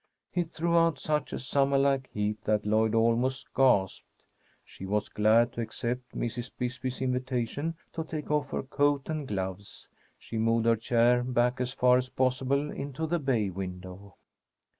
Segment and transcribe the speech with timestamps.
[0.33, 4.23] It threw out such a summer like heat that Lloyd almost gasped.
[4.65, 6.49] She was glad to accept Mrs.
[6.57, 9.87] Bisbee's invitation to take off her coat and gloves.
[10.17, 14.15] She moved her chair back as far as possible into the bay window.